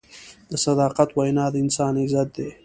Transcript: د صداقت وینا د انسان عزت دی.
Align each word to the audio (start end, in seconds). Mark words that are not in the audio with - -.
د 0.49 0.51
صداقت 0.65 1.09
وینا 1.17 1.45
د 1.51 1.55
انسان 1.63 1.93
عزت 2.03 2.27
دی. 2.37 2.49